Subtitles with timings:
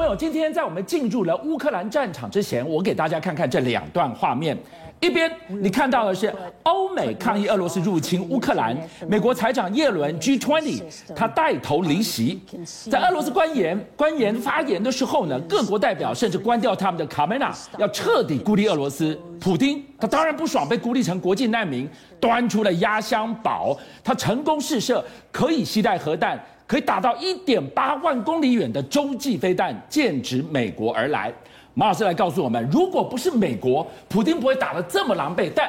[0.00, 4.56] 朋友，今天在我们进入了乌克兰战场之前，我给大家看看这两段画面。
[4.98, 8.74] 一边你看到的是欧美抗议俄罗斯入侵乌克兰，
[9.06, 10.82] 美国财长耶伦 G20
[11.14, 12.40] 他带头离席，
[12.90, 19.18] 在俄罗斯官员官员发言的时候呢，各国代表甚至关掉他们的卡梅拉，要彻底孤立俄罗斯。
[19.38, 21.86] 普丁他当然不爽，被孤立成国际难民，
[22.18, 31.34] 端出了压箱宝，他成功试射可以携带核弹，可以打到一点八万公里远的洲际飞弹，剑指美国而来。
[31.74, 35.50] 马老师来告诉我们，如果不是美国，普京不会打得这么狼狈。
[35.52, 35.68] 但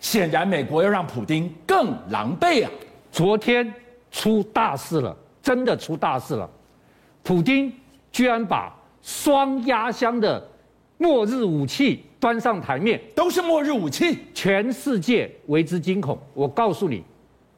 [0.00, 2.70] 显然，美国要让普京更狼狈啊！
[3.12, 3.70] 昨天
[4.10, 6.48] 出大事了，真的出大事了。
[7.22, 7.70] 普京
[8.10, 10.42] 居然把双压箱的
[10.96, 16.18] 末日武器端上台面，都是末日武器，全世界为之惊恐。
[16.32, 17.04] 我告诉你，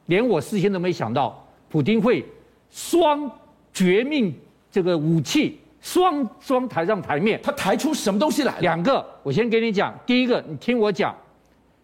[0.07, 2.25] 连我事先都没想到，普京会
[2.71, 3.29] 双
[3.71, 4.33] 绝命
[4.71, 5.59] 这个武器。
[5.81, 8.55] 双双抬上台面，他抬出什么东西来？
[8.59, 9.91] 两个，我先给你讲。
[10.05, 11.11] 第一个，你听我讲，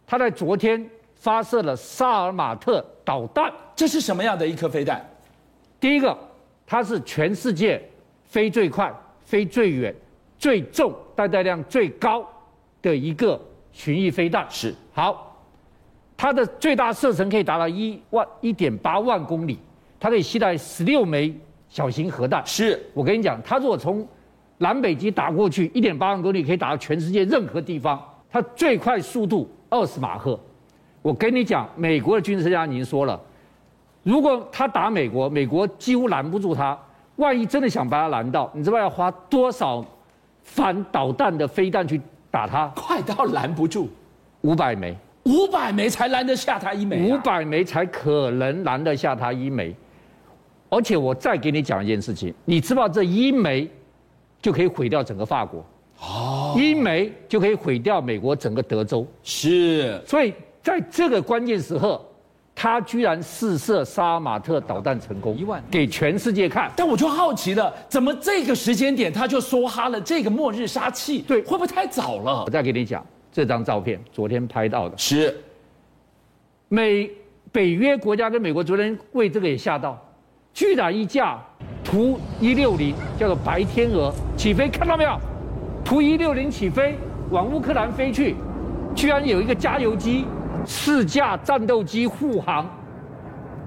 [0.06, 5.04] 他在昨天发射了萨尔马特导弹，这是什么样的一颗飞弹？
[5.80, 6.16] 第一个，
[6.68, 7.82] 它是全世界
[8.26, 8.94] 飞最快、
[9.26, 9.96] 飞最远、
[10.38, 12.24] 最重、带弹量最高
[12.84, 14.46] 的一个巡弋飞弹。
[14.48, 15.44] 是，好，
[16.16, 19.58] 它的最大射程可以达到一万一点八万公里，
[20.00, 21.36] 它可以携带十六枚。
[21.70, 24.08] 小型核弹是我跟你讲，它如果从
[24.58, 28.02] 南北极打过去，一点八万公里可以打到全世界任何地方。
[28.32, 30.40] 它最快速度二十马赫。
[31.02, 33.20] 我跟你讲，美国的军事家已经说了，
[34.02, 36.78] 如果他打美国，美国几乎拦不住他。
[37.18, 39.86] 万一真的想把他拦到，你知道要花多少
[40.44, 42.00] 反导弹的飞弹去
[42.32, 42.68] 打他？
[42.76, 43.90] 快到拦不住，
[44.42, 49.76] 五百枚，五百枚才拦得下他一枚，五百枚才可能拦得下他一枚。
[50.70, 53.70] 而且我再给你讲一件事情，你知道这一枚
[54.42, 55.66] 就可以毁掉整个法国，
[56.02, 60.02] 哦，一枚就可以毁掉美国整个德州，是。
[60.06, 62.02] 所以在这个关键时刻，
[62.54, 66.70] 他居然试射杀马特导弹成功，一万给全世界看。
[66.76, 71.20] 但我就好奇了，怎么这个时间点他就梭哈了这个末日杀器？
[71.20, 72.44] 对，会不会太早了？
[72.46, 75.36] 我再给你讲这张照片，昨天拍到的，是
[76.68, 77.10] 美
[77.54, 80.04] 北约国家跟美国昨天为这个也吓到。
[80.58, 81.40] 居然一架
[81.84, 85.16] 图一六零叫做白天鹅起飞，看到没有？
[85.86, 86.98] 图一六零起飞
[87.30, 88.36] 往乌克兰飞去，
[88.96, 90.26] 居然有一个加油机，
[90.66, 92.68] 四架战斗机护航，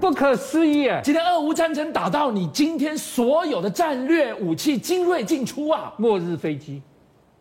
[0.01, 0.91] 不可思议！
[1.01, 5.93] 今天俄乌战争打到你今天所有的战略武器精锐进出啊！
[5.95, 6.81] 末日飞机，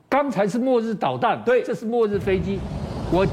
[0.09, 2.60] 刚才是末日导弹，对，这是末日飞机。
[3.10, 3.27] 我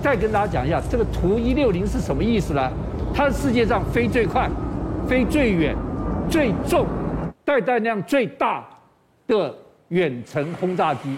[0.00, 2.70] 再跟大家讲一下，这个图一六零是什么意思呢？
[3.12, 4.48] 它是世界上飞最快。
[5.06, 5.76] 飞最远、
[6.28, 6.84] 最重、
[7.44, 8.68] 带弹量最大
[9.28, 9.54] 的
[9.88, 11.16] 远程轰炸机，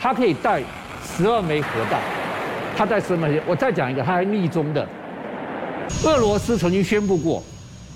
[0.00, 0.60] 它可以带
[1.04, 2.00] 十二枚核弹。
[2.76, 4.84] 它带十二枚，我再讲一个，它还密宗的。
[6.04, 7.40] 俄罗斯曾经宣布过，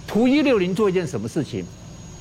[0.07, 1.65] 图一六零做一件什么事情？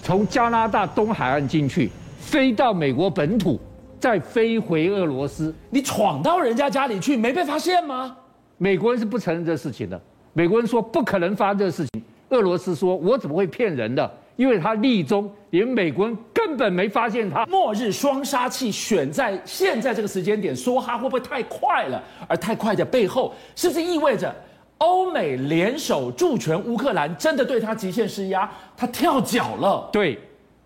[0.01, 3.59] 从加拿大东海岸进去，飞到美国本土，
[3.99, 5.53] 再飞回俄罗斯。
[5.69, 8.17] 你闯到人家家里去，没被发现吗？
[8.57, 10.01] 美国人是不承认这事情的。
[10.33, 11.96] 美国人说不可能发生这事情。
[12.29, 14.09] 俄罗斯说：“我怎么会骗人的？
[14.35, 17.45] 因为他立中，连美国人根本没发现他。
[17.47, 22.03] 末日双杀器选在现在这个时间点，说哈会不会太快了？
[22.27, 24.35] 而太快的背后，是不是意味着
[24.77, 28.47] 欧美联手助拳乌克兰，真的对他极限施压？
[28.75, 29.89] 他跳脚了？
[29.91, 30.19] 对，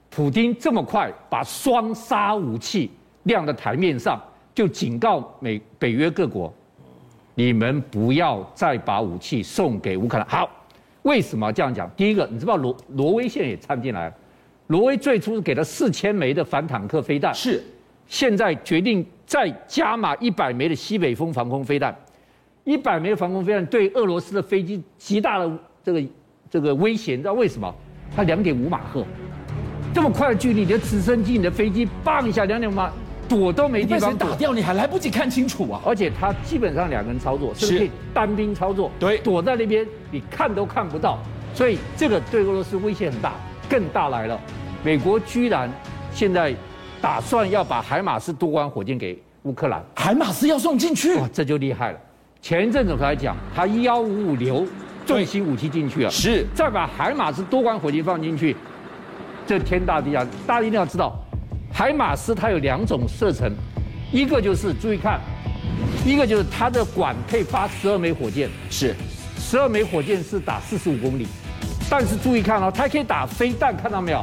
[0.10, 2.92] 普京这么快把双杀武器
[3.24, 4.22] 亮在台面上，
[4.54, 6.54] 就警告美北约各国：
[7.36, 10.28] 你们不要再把武器送给乌克兰。
[10.28, 10.50] 好。”
[11.04, 11.90] 为什么这样讲？
[11.96, 14.16] 第一个，你知道挪挪威现在也掺进来了。
[14.68, 17.62] 挪威最初是给了四千枚的反坦克飞弹，是，
[18.08, 21.96] 现在决定再加码一百枚的西北风防空飞弹。
[22.64, 25.52] 一百枚的防空飞弹对俄罗斯的飞机极大的
[25.84, 26.04] 这个
[26.50, 27.74] 这个威胁，你知道为什么？
[28.16, 29.06] 它两点五马赫，
[29.94, 32.92] 这么快的距离，你的直升机、你的飞机，棒一下两点五马。
[33.32, 35.82] 躲都没地方躲，打掉你还来不及看清楚啊！
[35.86, 38.92] 而且他基本上两个人操作，是可以单兵操作。
[39.00, 41.18] 对，躲在那边你看都看不到，
[41.54, 43.34] 所以这个对俄罗斯威胁很大。
[43.70, 44.38] 更大来了，
[44.84, 45.72] 美国居然
[46.12, 46.54] 现在
[47.00, 52.00] 打算要把海马斯多管火箭给乌克兰，海马斯要送进去，哇，这就厉害了。
[52.42, 54.68] 前一阵子才讲，他幺五五流
[55.06, 58.58] 重型武器进去了，是再把海马斯多管火箭放进去，
[59.48, 61.18] 这天大地大，大家一定要知道。
[61.74, 63.52] 海马斯它有两种射程，
[64.12, 65.20] 一个就是注意看，
[66.06, 68.96] 一个就是它的管可以发十二枚火箭，是
[69.40, 71.28] 十二枚火箭是打四十五公里，
[71.90, 74.22] 但是注意看哦，它可以打飞弹，看到没有？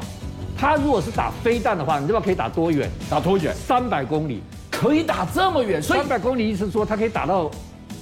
[0.57, 2.91] 它如果是打飞弹的话，你知道可以打多远？
[3.09, 3.55] 打多远？
[3.55, 5.81] 三百公里，可以打这么远。
[5.81, 7.51] 所以三百公里意思说，它可以打到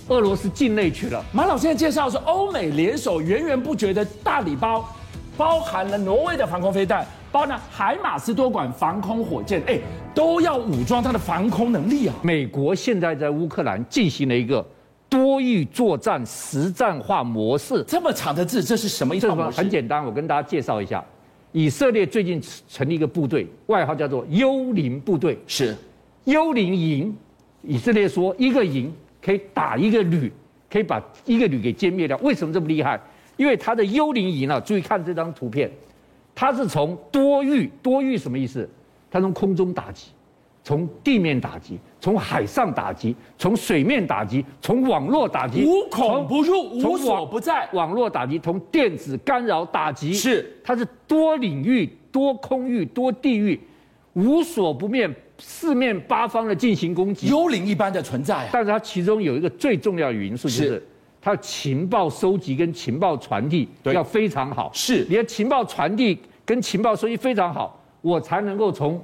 [0.09, 1.23] 俄罗斯境内去了。
[1.33, 4.89] 马老现在介绍的是欧美联手源源不绝的大礼包，
[5.37, 9.79] 包含了挪威的防空飞弹，包含了海马斯多管防空火箭，哎，
[10.15, 12.15] 都要武装它的防空能力啊。
[12.23, 14.67] 美国现在在乌克兰进行了一个
[15.09, 17.85] 多域作战实战化模式。
[17.87, 19.31] 这么长的字，这是什么意思？
[19.51, 21.05] 很简单，我跟大家介绍一下。
[21.53, 25.75] 以色列最近成立一个部队，外号叫做“幽灵部队”，是
[26.25, 27.17] 幽灵营。
[27.63, 30.31] 以色列说，一个营可以打一个旅，
[30.71, 32.17] 可以把一个旅给歼灭掉。
[32.19, 33.01] 为什么这么厉害？
[33.37, 35.71] 因为它的幽灵营啊，注意看这张图片，
[36.37, 38.69] 它是从多域，多域什么意思？
[39.11, 40.11] 它从空中打击。
[40.63, 47.69] 从地面打击，从海上打击，从水面打击，从网络打击，无孔不入，无所不在。
[47.73, 53.61] 网络打击，从电子干扰打击，是它是多领域、多空域、多地域，
[54.15, 55.09] 无所不面，
[55.39, 58.49] 四面八方的进行攻击，幽灵一般的存在。
[58.53, 60.85] 但是它其中有一个最重要的因素，就是
[61.27, 64.71] 它的情报收集跟情报传递要非常好。
[64.73, 69.03] 是，你的情报传递跟情报收集非常好，我才能够从。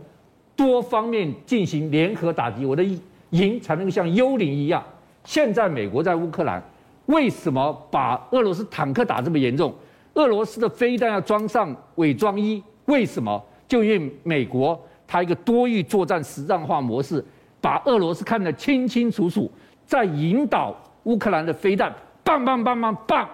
[0.55, 2.85] 多方面进行联合打击，我的
[3.31, 4.81] 营才能够像幽灵一样。
[5.25, 6.63] 现在美国在乌克兰，
[7.07, 9.75] 为什么把俄罗斯坦克打这么严重？
[10.15, 13.43] 俄罗斯的飞弹要装上伪装衣，为什么？
[13.67, 17.25] 就因为美国它一个多域作战实战化模式，
[17.61, 19.51] 把俄罗斯看得清清楚楚，
[19.85, 20.73] 在引导
[21.05, 21.93] 乌克兰的飞弹，
[22.25, 23.29] 棒棒棒棒棒，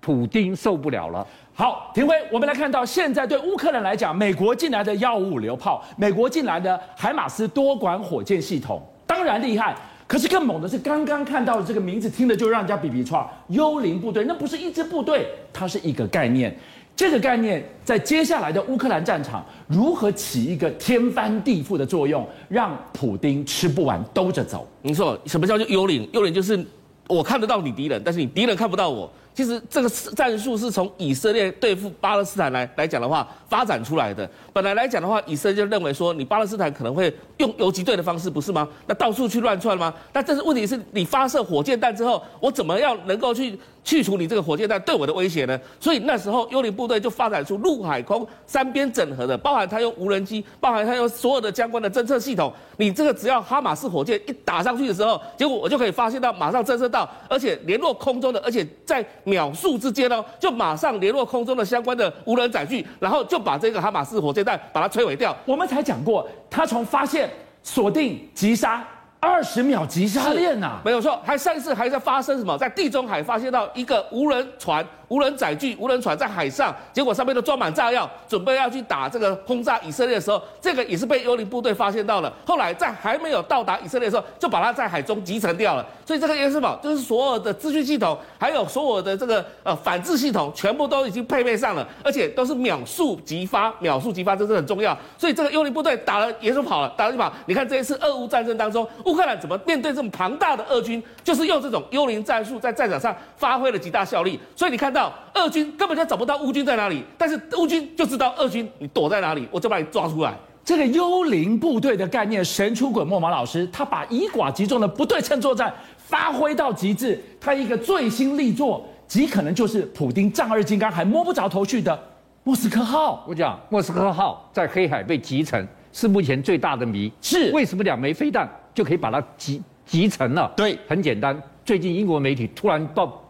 [0.00, 1.26] 普丁受不了了。
[1.54, 9.74] 好，廷辉，我们来看到现在对乌克兰来讲，美国进来的幺五五榴炮，美国进来的海马斯多管火箭系统，当然厉害。
[10.06, 13.28] 可是更猛的是，刚刚看到的这个名字，听着就让人家比比错。
[13.48, 16.56] 幽灵部队，那不是一支部队，它是一个概念。
[16.96, 24.66] 这个概念在接下来的乌克兰战场，如何起一个天翻地覆的作用，让普丁吃不完兜着走？
[24.80, 26.08] 你说什么叫做幽灵？
[26.12, 26.64] 幽灵就是
[27.08, 29.10] 我看得到你敌人，但是你敌人看不到我。
[29.34, 34.28] 其实这个战术是从以色列对付巴勒斯坦来来讲的话发展出来的。
[34.52, 38.68] 本来来讲的话，以色列就认为说你巴勒斯坦可能会用游击队的方式，不是吗？
[38.86, 39.94] 那到处去乱窜吗？
[40.12, 43.56] 但这是问题是你发射火箭弹之后，我怎么样能够去
[43.88, 45.58] 去除你这个火箭弹对我的威胁呢？
[45.80, 52.52] 所以那时候幽灵部队就发展出陆海空三边整合的，包含它用无人机，包含它用所有的相关的侦测系统。
[52.76, 59.02] 你这个只要哈马斯火箭一打上去的时候，结果我就可以发现到，马上侦测到，而且联络空中的，而且在。
[59.24, 65.36] 秒数之间呢，就马上联络空中的相关的无人载具，然后就把这个哈马斯火箭弹把它摧毁掉。
[65.44, 67.30] 我们才讲过，他从发现、
[67.62, 68.86] 锁定、击杀，
[69.20, 71.20] 二十秒击杀链呐，没有错。
[71.24, 74.84] 还上一次还在发生什么，在地中海发现到一个无人船。
[75.08, 82.30] 无人载具、无人船在海上，结果上面都装满炸药，准备要去打这个轰炸以色列的时候，这个也是被幽灵部队发现到了。
[82.44, 85.86] 后来在还没有到达以色列的时候，就把它在海中集成掉了。
[86.04, 86.78] 所以这个也是什么？
[86.82, 94.94] 就是所有的资讯系统，还有所有的这个呃反制系统，全部都已经配备上了，而且都是秒速即发，秒速即发，这是很重要。
[95.16, 97.32] 所以这个幽灵部队打了也是跑了，打了就跑。
[97.46, 104.38] 你看这一次俄乌战争当中，乌克兰怎么面对这么庞大的俄军，就是用这种幽灵战术在战场上发挥了极大效力。
[104.54, 105.12] 所以你看到。
[105.34, 110.34] 俄军根本就找不到乌军在哪里，但是乌军就知道俄军你躲在哪里，我就把你抓出来。
[110.64, 117.22] 这个幽灵部队的概念神出鬼没，马老师他把以寡击众的不对称作战发挥到极致。
[117.40, 121.96] 他一个最新力作，极可能就是普丁丈二金刚还摸不着头绪的
[122.42, 123.24] 莫斯科号。
[123.28, 127.10] 我讲莫斯科号在黑海被击沉，是目前最大的谜。
[127.20, 130.52] 是为什么两枚飞弹就可以把它集集成了？
[130.56, 131.40] 对，很简单。
[131.64, 133.22] 最近英国媒体突然爆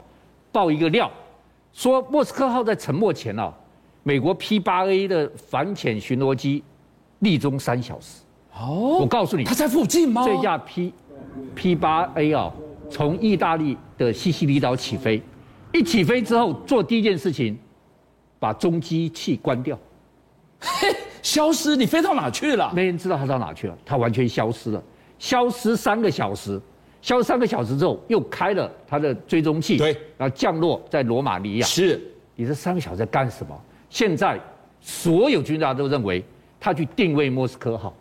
[0.52, 1.10] 爆一个料。
[1.72, 3.52] 说莫斯科号在沉没前啊，
[4.02, 6.64] 美国 P 八 A 的反潜巡逻机
[7.20, 8.22] 立中三小时。
[8.54, 10.24] 哦，我告诉你，它在附近吗？
[10.26, 10.92] 这架 P
[11.54, 12.52] P 八 A 啊，
[12.90, 15.22] 从意大利的西西里岛起飞，
[15.72, 17.56] 一起飞之后做第一件事情，
[18.40, 19.78] 把中继器关掉，
[20.58, 20.88] 嘿，
[21.22, 21.76] 消失。
[21.76, 22.72] 你飞到哪去了？
[22.74, 24.82] 没人知道他到哪去了，他完全消失了，
[25.18, 26.60] 消失三个小时。
[27.00, 31.66] 消失三个小时之后，又开了他的追踪器，对，然后降落在罗马尼亚。
[31.66, 32.00] 是，
[32.34, 33.56] 你这三个小时在干什么？
[33.88, 34.38] 现在
[34.80, 36.22] 所有军大都认为
[36.58, 37.94] 他去定位莫斯科号，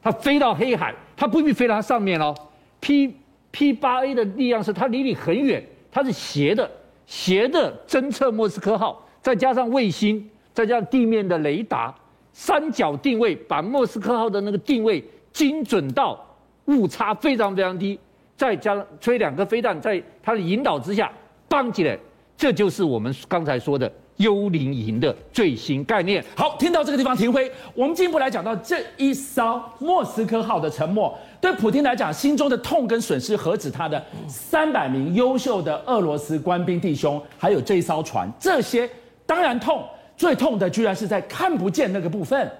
[0.00, 2.32] 他飞到黑海，他不必飞到它上面哦。
[2.80, 3.16] P
[3.50, 6.70] P 八 A 的力量是它离你很远，它是斜的，
[7.04, 11.92] 斜的侦测莫斯科号，再加上卫星，再加上地面的雷达，
[12.38, 15.02] 三角定位，把莫斯科号的那个定位
[15.32, 16.22] 精准到
[16.66, 17.98] 误差非常非常低。
[18.36, 21.10] 再加上吹两颗飞弹，在它的引导之下，
[21.48, 21.98] 棒起来，
[22.36, 26.22] 这就是我们刚才说的幽灵营的最新概念。
[26.36, 38.86] 好，听到这个地方，停飞，我们进一步来讲到这一艘莫斯科号的沉没，对普京来讲，心中的痛跟损失何止他的三百名优秀的俄罗斯官兵弟兄，还有这一艘船，这些
[39.24, 39.82] 当然痛，
[40.16, 42.50] 最痛的居然是在看不见那个部分。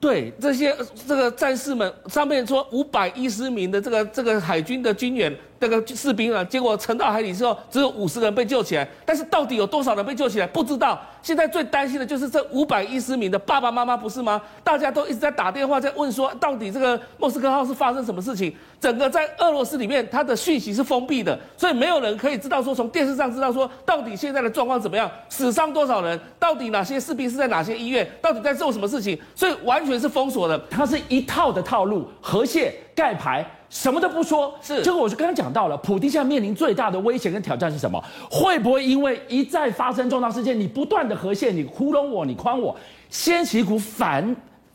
[0.00, 5.34] 对这些这个战士们，上面说五百一十名的这个这个海军的军员。
[5.64, 8.86] 这个士兵啊，结果沉到海底之后，只有五十人被救起来。
[9.06, 11.00] 但是到底有多少人被救起来，不知道。
[11.22, 14.38] 现在最担心的就是这五百一十名的爸爸妈妈，不是吗？
[14.62, 18.54] 大家都一直在打电话在问说，到底这个莫斯科号是发生什么事情？
[18.78, 30.58] 整个在俄罗斯里面，它的讯息是封闭的，所以没有人可以知道说，从电视上知道说，到底现在的状况怎么样，死伤多少人，到底哪些士兵是在哪些医院，到底在做什么事情，所以完全是封锁的。
[30.68, 33.42] 它是一套的套路，河蟹盖牌。
[33.74, 38.02] 什么都不说，是这个我就刚刚讲到了，普丁现在面临最大的危险跟挑战是什么？
[38.30, 42.74] 会不会因为一再发生重大事件，你不断的和线，你糊弄我，你诓我，
[43.10, 44.34] 掀起一股反？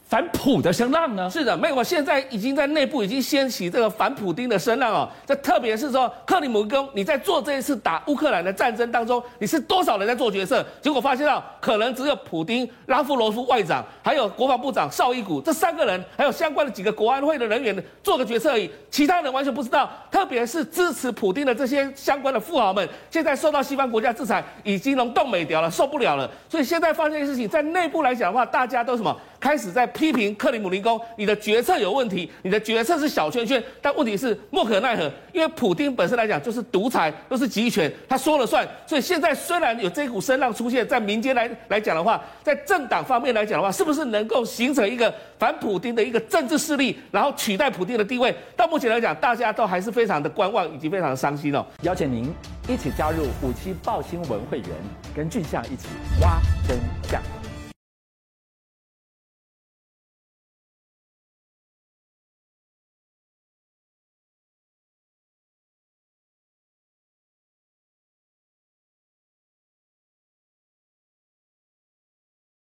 [0.09, 1.29] 反普的声浪呢？
[1.29, 1.83] 是的，美国。
[1.83, 5.07] 现在已经在内部已经掀起这个反普丁的声浪哦。
[5.23, 10.65] 这特别是说，克里姆林宫，你在做这一次打乌克兰的战争当中，你是多少人在做决策？
[10.81, 19.87] 结果发现到，可能只有普丁、拉夫罗夫外长，还有国防部长绍伊古这三个人，还有相关的几个国安会的人员做个决策而已，其他人完全不知道。
[20.09, 26.27] 特别是支持普丁的这些相关的富豪们，现在受到西方国家制裁，已经能动美掉了，受不了了。
[26.49, 29.15] 所以现在发生的事情，在内部来讲的话，大家都什么？
[29.49, 38.63] 开始在批评克里姆林宫，你的决策有问题，你的决策是小圈圈，但问题是莫可奈何，因为普丁本身来讲就是独裁，都是集权，他说了算。
[38.85, 48.31] 所以现在虽然有这股声浪出现在民间来来讲的话，在政党方面来讲的话，是不是能够形成一个反普丁的一个政治势力，然后取代普丁的地位？
[48.55, 51.65] 到目前来讲，大家都还是非常的观望，以及非常的伤心哦。
[51.81, 52.31] 邀请您
[52.67, 54.69] 一起加入五七报新闻会员，
[55.15, 55.87] 跟俊相一起
[56.21, 56.37] 挖
[56.67, 56.77] 真
[57.09, 57.38] 相。